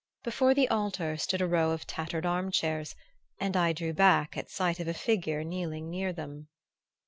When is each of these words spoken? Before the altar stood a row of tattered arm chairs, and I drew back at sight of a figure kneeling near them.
Before 0.23 0.55
the 0.55 0.67
altar 0.69 1.15
stood 1.15 1.41
a 1.41 1.47
row 1.47 1.69
of 1.69 1.85
tattered 1.85 2.25
arm 2.25 2.49
chairs, 2.49 2.95
and 3.39 3.55
I 3.55 3.71
drew 3.71 3.93
back 3.93 4.35
at 4.35 4.49
sight 4.49 4.79
of 4.79 4.87
a 4.87 4.95
figure 4.95 5.43
kneeling 5.43 5.91
near 5.91 6.11
them. 6.11 6.47